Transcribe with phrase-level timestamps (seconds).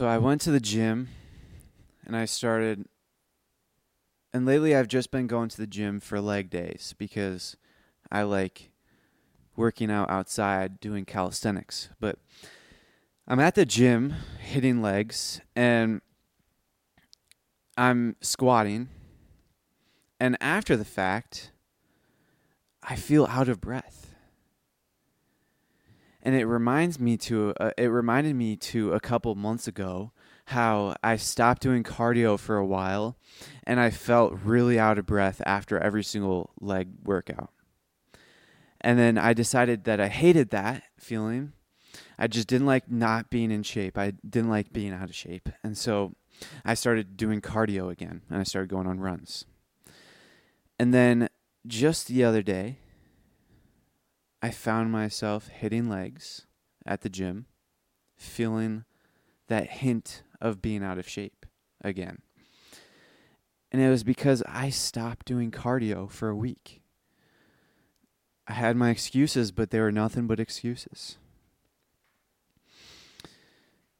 [0.00, 1.10] So I went to the gym
[2.06, 2.86] and I started
[4.32, 7.58] and lately I've just been going to the gym for leg days because
[8.10, 8.70] I like
[9.56, 11.90] working out outside doing calisthenics.
[12.00, 12.18] But
[13.28, 16.00] I'm at the gym hitting legs and
[17.76, 18.88] I'm squatting
[20.18, 21.52] and after the fact
[22.82, 24.09] I feel out of breath.
[26.22, 30.12] And it reminds me to uh, it reminded me to a couple months ago
[30.46, 33.16] how I stopped doing cardio for a while
[33.64, 37.50] and I felt really out of breath after every single leg workout.
[38.80, 41.52] And then I decided that I hated that feeling.
[42.18, 43.96] I just didn't like not being in shape.
[43.96, 45.48] I didn't like being out of shape.
[45.62, 46.14] And so
[46.64, 49.44] I started doing cardio again and I started going on runs.
[50.78, 51.28] And then
[51.66, 52.78] just the other day,
[54.42, 56.46] I found myself hitting legs
[56.86, 57.46] at the gym,
[58.16, 58.84] feeling
[59.48, 61.46] that hint of being out of shape
[61.82, 62.22] again.
[63.72, 66.80] And it was because I stopped doing cardio for a week.
[68.48, 71.18] I had my excuses, but they were nothing but excuses.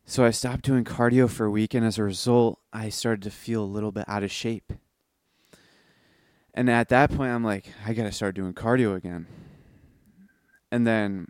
[0.05, 3.31] So I stopped doing cardio for a week, and as a result, I started to
[3.31, 4.73] feel a little bit out of shape.
[6.53, 9.27] And at that point, I'm like, I got to start doing cardio again.
[10.71, 11.29] And then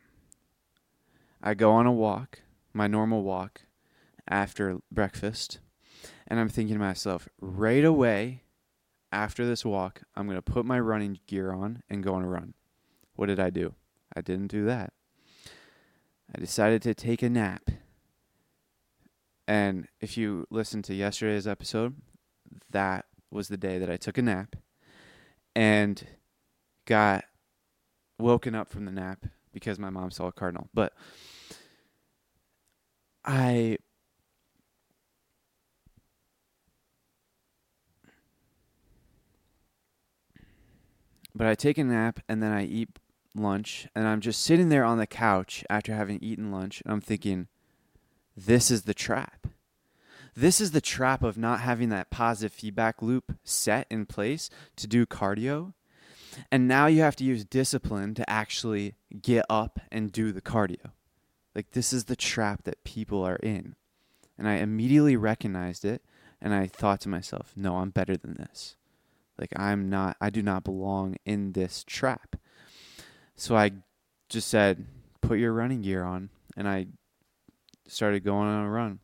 [1.42, 3.62] I go on a walk, my normal walk,
[4.28, 5.58] after breakfast.
[6.27, 8.42] And I'm thinking to myself, right away
[9.12, 12.28] after this walk, I'm going to put my running gear on and go on a
[12.28, 12.55] run.
[13.16, 13.74] What did I do?
[14.14, 14.92] I didn't do that.
[16.34, 17.70] I decided to take a nap.
[19.48, 21.96] And if you listen to yesterday's episode,
[22.70, 24.55] that was the day that I took a nap
[25.56, 26.06] and
[26.86, 27.24] got
[28.20, 30.68] woken up from the nap because my mom saw a cardinal.
[30.72, 30.92] But
[33.24, 33.78] I
[41.34, 42.89] but I take a nap and then I eat
[43.34, 47.00] lunch and I'm just sitting there on the couch after having eaten lunch and I'm
[47.00, 47.48] thinking
[48.36, 49.46] this is the trap.
[50.34, 54.86] This is the trap of not having that positive feedback loop set in place to
[54.86, 55.74] do cardio.
[56.51, 60.92] And now you have to use discipline to actually get up and do the cardio.
[61.55, 63.74] Like, this is the trap that people are in.
[64.39, 66.02] And I immediately recognized it
[66.40, 68.77] and I thought to myself, no, I'm better than this.
[69.39, 72.36] Like, I'm not, I do not belong in this trap.
[73.36, 73.72] So I
[74.28, 74.86] just said,
[75.20, 76.30] put your running gear on.
[76.57, 76.86] And I
[77.89, 79.01] started going on a run.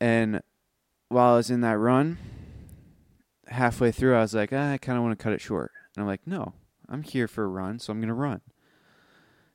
[0.00, 0.42] And
[1.08, 2.18] while I was in that run,
[3.48, 5.72] halfway through, I was like, ah, I kind of want to cut it short.
[6.00, 6.54] And I'm like, no,
[6.88, 8.40] I'm here for a run, so I'm gonna run.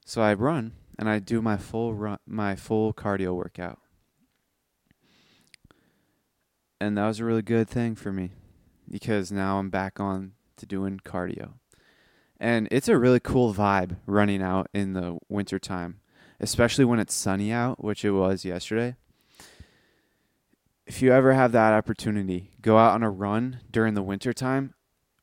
[0.06, 3.79] So I run and I do my full run, my full cardio workout,
[6.79, 8.29] and that was a really good thing for me
[8.88, 11.53] because now I'm back on to doing cardio.
[12.39, 16.00] And it's a really cool vibe running out in the wintertime,
[16.39, 18.97] especially when it's sunny out, which it was yesterday
[20.85, 24.75] if you ever have that opportunity, go out on a run during the wintertime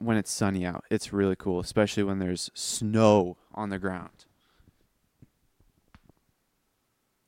[0.05, 0.85] when it's sunny out.
[0.91, 4.27] It's really cool, especially when there's snow on the ground.